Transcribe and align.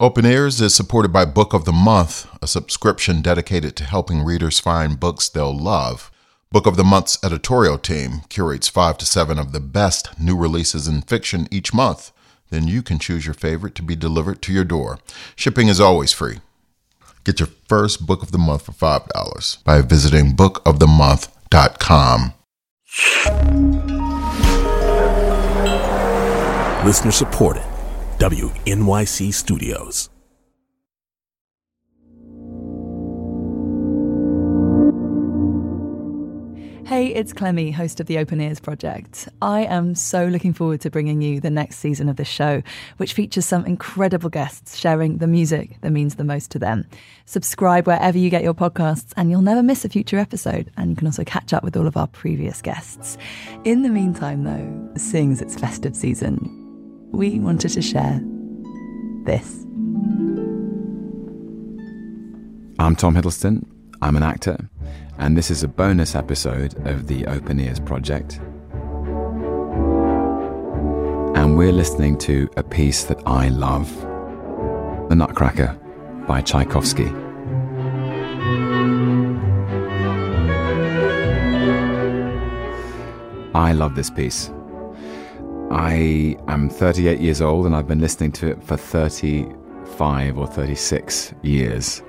Open 0.00 0.24
Ears 0.24 0.62
is 0.62 0.74
supported 0.74 1.12
by 1.12 1.26
Book 1.26 1.52
of 1.52 1.66
the 1.66 1.72
Month, 1.72 2.26
a 2.40 2.46
subscription 2.46 3.20
dedicated 3.20 3.76
to 3.76 3.84
helping 3.84 4.24
readers 4.24 4.58
find 4.58 4.98
books 4.98 5.28
they'll 5.28 5.54
love. 5.54 6.10
Book 6.50 6.66
of 6.66 6.78
the 6.78 6.84
Month's 6.84 7.22
editorial 7.22 7.76
team 7.76 8.22
curates 8.30 8.66
five 8.66 8.96
to 8.96 9.04
seven 9.04 9.38
of 9.38 9.52
the 9.52 9.60
best 9.60 10.18
new 10.18 10.34
releases 10.34 10.88
in 10.88 11.02
fiction 11.02 11.46
each 11.50 11.74
month. 11.74 12.12
Then 12.48 12.66
you 12.66 12.80
can 12.80 12.98
choose 12.98 13.26
your 13.26 13.34
favorite 13.34 13.74
to 13.74 13.82
be 13.82 13.94
delivered 13.94 14.40
to 14.40 14.54
your 14.54 14.64
door. 14.64 15.00
Shipping 15.36 15.68
is 15.68 15.82
always 15.82 16.14
free. 16.14 16.38
Get 17.24 17.38
your 17.38 17.50
first 17.68 18.06
book 18.06 18.22
of 18.22 18.32
the 18.32 18.38
month 18.38 18.62
for 18.62 18.72
$5 18.72 19.64
by 19.64 19.82
visiting 19.82 20.32
bookofthemonth.com. 20.32 22.32
Listener 26.86 27.12
supported. 27.12 27.69
WNYC 28.20 29.32
Studios. 29.32 30.10
Hey, 36.86 37.14
it's 37.14 37.32
Clemmy, 37.32 37.70
host 37.70 37.98
of 37.98 38.08
the 38.08 38.18
Open 38.18 38.42
Ears 38.42 38.60
Project. 38.60 39.26
I 39.40 39.60
am 39.60 39.94
so 39.94 40.26
looking 40.26 40.52
forward 40.52 40.82
to 40.82 40.90
bringing 40.90 41.22
you 41.22 41.40
the 41.40 41.48
next 41.48 41.78
season 41.78 42.10
of 42.10 42.16
this 42.16 42.28
show, 42.28 42.62
which 42.98 43.14
features 43.14 43.46
some 43.46 43.64
incredible 43.64 44.28
guests 44.28 44.76
sharing 44.76 45.16
the 45.16 45.26
music 45.26 45.80
that 45.80 45.90
means 45.90 46.16
the 46.16 46.24
most 46.24 46.50
to 46.50 46.58
them. 46.58 46.86
Subscribe 47.24 47.86
wherever 47.86 48.18
you 48.18 48.28
get 48.28 48.42
your 48.42 48.52
podcasts, 48.52 49.14
and 49.16 49.30
you'll 49.30 49.40
never 49.40 49.62
miss 49.62 49.86
a 49.86 49.88
future 49.88 50.18
episode. 50.18 50.70
And 50.76 50.90
you 50.90 50.96
can 50.96 51.06
also 51.06 51.24
catch 51.24 51.54
up 51.54 51.64
with 51.64 51.74
all 51.74 51.86
of 51.86 51.96
our 51.96 52.08
previous 52.08 52.60
guests. 52.60 53.16
In 53.64 53.80
the 53.80 53.88
meantime, 53.88 54.44
though, 54.44 54.98
seeing 54.98 55.32
as 55.32 55.40
it's 55.40 55.56
festive 55.58 55.96
season, 55.96 56.59
we 57.12 57.38
wanted 57.40 57.70
to 57.70 57.82
share 57.82 58.20
this. 59.24 59.64
I'm 62.78 62.96
Tom 62.96 63.14
Hiddleston. 63.14 63.64
I'm 64.02 64.16
an 64.16 64.22
actor 64.22 64.70
and 65.20 65.36
this 65.36 65.50
is 65.50 65.62
a 65.62 65.68
bonus 65.68 66.14
episode 66.14 66.74
of 66.86 67.06
the 67.06 67.26
Open 67.26 67.60
Ears 67.60 67.78
Project. 67.78 68.40
And 71.36 71.58
we're 71.58 71.72
listening 71.72 72.16
to 72.18 72.48
a 72.56 72.62
piece 72.62 73.04
that 73.04 73.22
I 73.26 73.50
love 73.50 73.94
The 75.10 75.14
Nutcracker 75.14 75.78
by 76.26 76.40
Tchaikovsky. 76.40 77.08
I 83.54 83.72
love 83.74 83.94
this 83.94 84.08
piece. 84.08 84.50
I 85.80 86.36
am 86.46 86.68
38 86.68 87.20
years 87.20 87.40
old 87.40 87.64
and 87.64 87.74
I've 87.74 87.88
been 87.88 88.00
listening 88.00 88.32
to 88.32 88.48
it 88.48 88.62
for 88.62 88.76
35 88.76 90.36
or 90.36 90.46
36 90.46 91.32
years. 91.40 92.02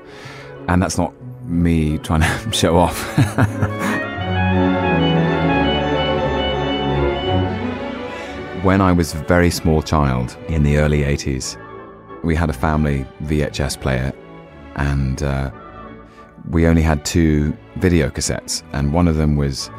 And 0.67 0.83
that's 0.83 0.97
not 0.97 1.13
me 1.45 1.97
trying 1.99 2.19
to 2.19 2.51
show 2.53 2.77
off. 2.77 3.17
when 8.65 8.81
I 8.81 8.91
was 8.91 9.13
a 9.13 9.17
very 9.19 9.49
small 9.49 9.81
child 9.81 10.35
in 10.49 10.63
the 10.63 10.75
early 10.75 11.03
80s, 11.03 11.55
we 12.25 12.35
had 12.35 12.49
a 12.49 12.53
family 12.53 13.05
VHS 13.23 13.79
player 13.79 14.11
and 14.75 15.23
uh, 15.23 15.49
we 16.49 16.67
only 16.67 16.81
had 16.81 17.05
two 17.05 17.57
video 17.77 18.09
cassettes, 18.09 18.63
and 18.73 18.91
one 18.91 19.07
of 19.07 19.15
them 19.15 19.37
was 19.37 19.69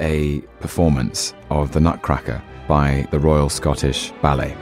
a 0.00 0.42
performance 0.60 1.32
of 1.48 1.72
The 1.72 1.80
Nutcracker 1.80 2.42
by 2.68 3.08
the 3.10 3.18
Royal 3.18 3.48
Scottish 3.48 4.12
Ballet. 4.22 4.54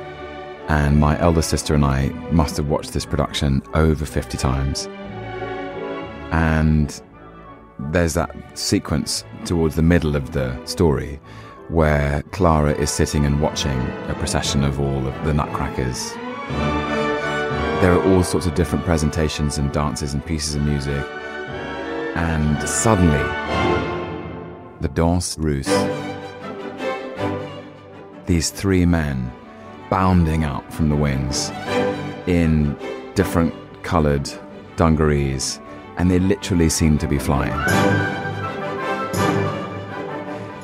And 0.68 0.98
my 0.98 1.18
elder 1.20 1.42
sister 1.42 1.74
and 1.74 1.84
I 1.84 2.08
must 2.30 2.56
have 2.56 2.68
watched 2.68 2.92
this 2.92 3.04
production 3.04 3.62
over 3.74 4.06
50 4.06 4.38
times. 4.38 4.88
And 6.32 7.02
there's 7.90 8.14
that 8.14 8.34
sequence 8.58 9.24
towards 9.44 9.76
the 9.76 9.82
middle 9.82 10.16
of 10.16 10.32
the 10.32 10.64
story 10.64 11.20
where 11.68 12.22
Clara 12.30 12.72
is 12.72 12.90
sitting 12.90 13.26
and 13.26 13.40
watching 13.40 13.78
a 14.08 14.14
procession 14.14 14.64
of 14.64 14.80
all 14.80 15.06
of 15.06 15.24
the 15.24 15.34
nutcrackers. 15.34 16.12
There 17.82 17.92
are 17.92 18.12
all 18.12 18.22
sorts 18.22 18.46
of 18.46 18.54
different 18.54 18.84
presentations 18.84 19.58
and 19.58 19.70
dances 19.72 20.14
and 20.14 20.24
pieces 20.24 20.54
of 20.54 20.62
music. 20.62 21.04
And 22.16 22.68
suddenly, 22.68 23.18
the 24.80 24.88
danse 24.88 25.36
russe. 25.38 26.05
These 28.26 28.50
three 28.50 28.84
men 28.84 29.30
bounding 29.88 30.42
out 30.42 30.72
from 30.72 30.88
the 30.88 30.96
wings 30.96 31.50
in 32.26 32.76
different 33.14 33.54
coloured 33.84 34.28
dungarees 34.74 35.60
and 35.96 36.10
they 36.10 36.18
literally 36.18 36.68
seemed 36.68 37.00
to 37.00 37.06
be 37.06 37.18
flying. 37.18 37.52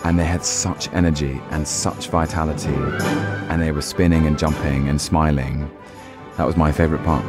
And 0.05 0.19
they 0.19 0.25
had 0.25 0.45
such 0.45 0.93
energy 0.93 1.41
and 1.51 1.67
such 1.67 2.09
vitality, 2.09 2.75
and 3.49 3.63
they 3.63 3.73
were 3.73 3.83
spinning 3.83 4.27
and 4.27 4.39
jumping 4.39 4.89
and 4.89 5.01
smiling. 5.01 5.71
That 6.37 6.47
was 6.47 6.57
my 6.57 6.73
favourite 6.73 7.05
part. 7.05 7.25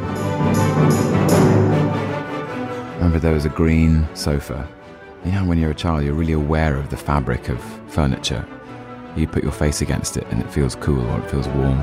remember 2.96 3.18
there 3.18 3.34
was 3.34 3.44
a 3.44 3.50
green 3.50 4.08
sofa. 4.14 4.68
You 5.24 5.32
know, 5.32 5.44
when 5.44 5.58
you're 5.58 5.70
a 5.70 5.74
child, 5.74 6.04
you're 6.04 6.14
really 6.14 6.32
aware 6.32 6.76
of 6.76 6.90
the 6.90 6.96
fabric 6.96 7.48
of 7.48 7.62
furniture. 7.86 8.44
You 9.16 9.28
put 9.28 9.44
your 9.44 9.52
face 9.52 9.80
against 9.80 10.16
it 10.16 10.26
and 10.30 10.40
it 10.42 10.50
feels 10.50 10.74
cool 10.74 11.04
or 11.10 11.20
it 11.20 11.30
feels 11.30 11.46
warm. 11.48 11.78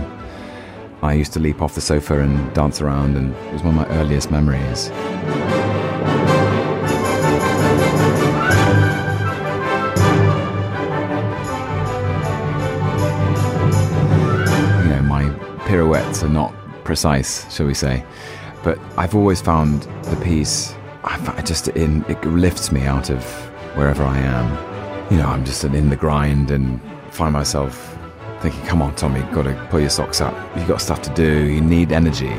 I 1.01 1.13
used 1.13 1.31
to 1.33 1.39
leap 1.39 1.61
off 1.61 1.73
the 1.75 1.81
sofa 1.81 2.19
and 2.19 2.53
dance 2.53 2.81
around, 2.81 3.15
and 3.17 3.33
it 3.33 3.53
was 3.53 3.63
one 3.63 3.75
of 3.75 3.87
my 3.87 3.95
earliest 3.95 4.29
memories. 4.29 4.89
You 14.77 14.89
know, 14.89 15.01
my 15.07 15.29
pirouettes 15.65 16.21
are 16.21 16.29
not 16.29 16.53
precise, 16.83 17.51
shall 17.51 17.65
we 17.65 17.73
say. 17.73 18.05
But 18.63 18.77
I've 18.97 19.15
always 19.15 19.41
found 19.41 19.87
the 20.03 20.17
piece, 20.17 20.75
I 21.03 21.41
just 21.41 21.69
in, 21.69 22.05
it 22.09 22.23
lifts 22.25 22.71
me 22.71 22.83
out 22.83 23.09
of 23.09 23.23
wherever 23.75 24.03
I 24.03 24.19
am. 24.19 25.11
You 25.11 25.17
know, 25.17 25.25
I'm 25.25 25.43
just 25.43 25.63
in 25.63 25.89
the 25.89 25.95
grind 25.95 26.51
and 26.51 26.79
find 27.11 27.33
myself 27.33 27.97
thinking, 28.41 28.65
come 28.65 28.81
on, 28.81 28.95
Tommy, 28.95 29.21
got 29.33 29.43
to 29.43 29.67
pull 29.69 29.79
your 29.79 29.89
socks 29.89 30.21
up. 30.21 30.33
You've 30.57 30.67
got 30.67 30.81
stuff 30.81 31.01
to 31.03 31.13
do. 31.13 31.45
You 31.45 31.61
need 31.61 31.91
energy. 31.91 32.29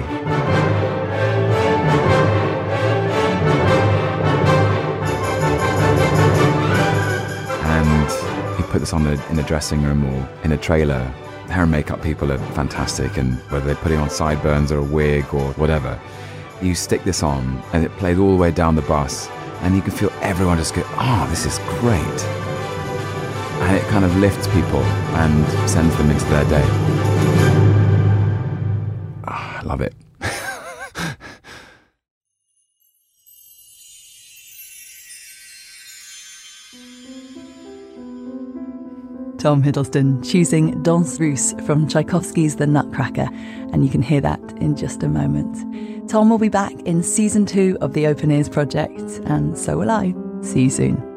And 7.64 8.56
he 8.56 8.62
put 8.64 8.80
this 8.80 8.92
on 8.92 9.06
in 9.06 9.38
a 9.38 9.42
dressing 9.44 9.82
room 9.82 10.04
or 10.04 10.28
in 10.42 10.52
a 10.52 10.56
trailer 10.56 11.12
hair 11.48 11.64
and 11.64 11.70
makeup 11.70 12.02
people 12.02 12.32
are 12.32 12.38
fantastic, 12.54 13.18
and 13.18 13.34
whether 13.50 13.66
they're 13.66 13.74
putting 13.76 13.98
on 13.98 14.08
sideburns 14.08 14.72
or 14.72 14.78
a 14.78 14.82
wig 14.82 15.26
or 15.34 15.52
whatever, 15.52 16.00
you 16.62 16.74
stick 16.74 17.04
this 17.04 17.22
on 17.22 17.62
and 17.74 17.84
it 17.84 17.90
plays 17.98 18.18
all 18.18 18.30
the 18.30 18.38
way 18.38 18.50
down 18.50 18.74
the 18.74 18.82
bus, 18.82 19.28
and 19.60 19.76
you 19.76 19.82
can 19.82 19.90
feel 19.90 20.10
everyone 20.22 20.56
just 20.56 20.74
go, 20.74 20.82
oh, 20.94 21.26
this 21.28 21.44
is 21.44 21.58
great. 21.80 22.51
And 23.62 23.76
it 23.76 23.82
kind 23.84 24.04
of 24.04 24.14
lifts 24.16 24.46
people 24.48 24.82
and 25.14 25.70
sends 25.70 25.96
them 25.96 26.10
into 26.10 26.24
their 26.26 26.44
day. 26.44 26.64
Oh, 29.26 29.28
I 29.28 29.62
love 29.64 29.80
it. 29.80 29.94
Tom 39.42 39.60
Hiddleston 39.60 40.24
choosing 40.24 40.80
Danse 40.84 41.18
Russe 41.18 41.52
from 41.66 41.88
Tchaikovsky's 41.88 42.54
The 42.54 42.66
Nutcracker, 42.66 43.28
and 43.72 43.84
you 43.84 43.90
can 43.90 44.00
hear 44.00 44.20
that 44.20 44.40
in 44.58 44.76
just 44.76 45.02
a 45.02 45.08
moment. 45.08 46.08
Tom 46.08 46.30
will 46.30 46.38
be 46.38 46.48
back 46.48 46.74
in 46.82 47.02
season 47.02 47.44
two 47.44 47.76
of 47.80 47.92
the 47.92 48.06
Open 48.06 48.30
Ears 48.30 48.48
Project, 48.48 49.00
and 49.24 49.58
so 49.58 49.78
will 49.78 49.90
I. 49.90 50.14
See 50.42 50.62
you 50.62 50.70
soon. 50.70 51.11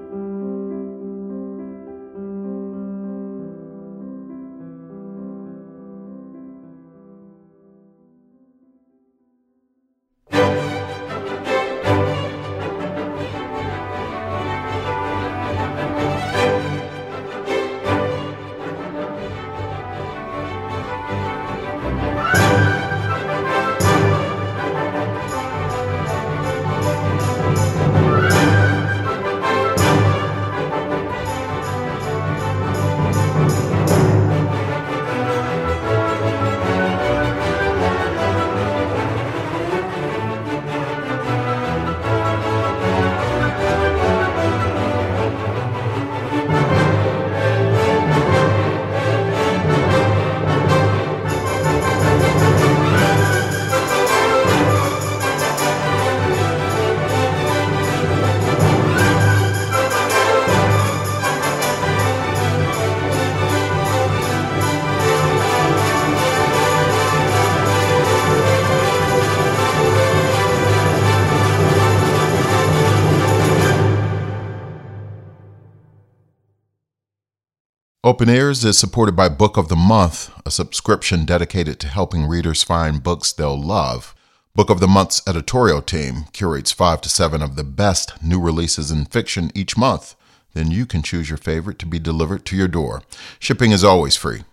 Open 78.05 78.29
Ears 78.29 78.63
is 78.63 78.77
supported 78.77 79.15
by 79.15 79.27
Book 79.29 79.57
of 79.57 79.67
the 79.67 79.75
Month, 79.75 80.31
a 80.45 80.51
subscription 80.51 81.25
dedicated 81.25 81.79
to 81.79 81.87
helping 81.87 82.27
readers 82.27 82.61
find 82.61 83.01
books 83.01 83.33
they'll 83.33 83.59
love. 83.59 84.13
Book 84.53 84.69
of 84.69 84.79
the 84.79 84.87
Month's 84.87 85.27
editorial 85.27 85.81
team 85.81 86.25
curates 86.31 86.71
five 86.71 87.01
to 87.01 87.09
seven 87.09 87.41
of 87.41 87.55
the 87.55 87.63
best 87.63 88.21
new 88.21 88.39
releases 88.39 88.91
in 88.91 89.05
fiction 89.05 89.49
each 89.55 89.75
month. 89.75 90.13
Then 90.53 90.69
you 90.69 90.85
can 90.85 91.01
choose 91.01 91.31
your 91.31 91.39
favorite 91.39 91.79
to 91.79 91.87
be 91.87 91.97
delivered 91.97 92.45
to 92.45 92.55
your 92.55 92.67
door. 92.67 93.01
Shipping 93.39 93.71
is 93.71 93.83
always 93.83 94.15
free. 94.15 94.43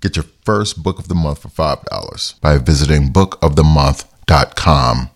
Get 0.00 0.14
your 0.14 0.26
first 0.44 0.80
book 0.80 1.00
of 1.00 1.08
the 1.08 1.16
month 1.16 1.42
for 1.42 1.48
$5 1.48 2.40
by 2.40 2.58
visiting 2.58 3.08
bookofthemonth.com. 3.08 5.10